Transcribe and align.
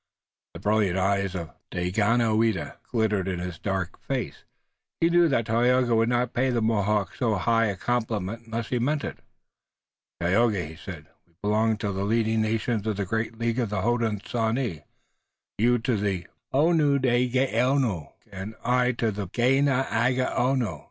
The 0.55 0.59
brilliant 0.59 0.97
eyes 0.97 1.35
of 1.35 1.51
Daganoweda 1.69 2.77
glittered 2.89 3.27
in 3.27 3.37
his 3.37 3.59
dark 3.59 3.99
face. 3.99 4.45
He 4.99 5.11
knew 5.11 5.27
that 5.27 5.45
Tayoga 5.45 5.93
would 5.93 6.09
not 6.09 6.33
pay 6.33 6.49
the 6.49 6.59
Mohawks 6.59 7.19
so 7.19 7.35
high 7.35 7.65
a 7.67 7.75
compliment 7.77 8.47
unless 8.47 8.69
he 8.69 8.79
meant 8.79 9.03
it. 9.03 9.19
"Tayoga," 10.19 10.65
he 10.65 10.75
said, 10.75 11.05
"we 11.27 11.35
belong 11.43 11.77
to 11.77 11.91
the 11.91 12.03
leading 12.03 12.41
nations 12.41 12.87
of 12.87 12.97
the 12.97 13.05
great 13.05 13.37
League 13.37 13.59
of 13.59 13.69
the 13.69 13.83
Hodenosaunee, 13.83 14.85
you 15.59 15.77
to 15.77 15.95
the 15.95 16.25
Onundahgaono 16.51 18.13
and 18.31 18.55
I 18.65 18.93
to 18.93 19.11
the 19.11 19.27
Ganeagaono. 19.27 20.79